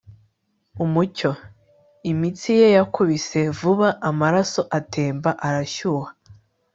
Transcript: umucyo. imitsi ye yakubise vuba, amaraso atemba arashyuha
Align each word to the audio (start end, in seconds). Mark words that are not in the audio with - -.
umucyo. 0.83 1.31
imitsi 2.11 2.49
ye 2.59 2.67
yakubise 2.77 3.39
vuba, 3.57 3.89
amaraso 4.09 4.61
atemba 4.77 5.31
arashyuha 5.47 6.09